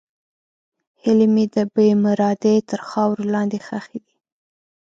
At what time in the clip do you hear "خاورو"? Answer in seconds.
2.87-3.23